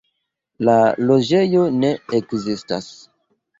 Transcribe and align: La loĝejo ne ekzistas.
La 0.67 0.77
loĝejo 1.09 1.67
ne 1.83 1.93
ekzistas. 2.23 2.91